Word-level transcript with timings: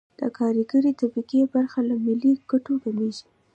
د 0.19 0.21
کارګرې 0.37 0.91
طبقې 1.01 1.41
برخه 1.53 1.79
له 1.89 1.95
ملي 2.05 2.33
ګټو 2.51 2.73
کمېږي 2.83 3.23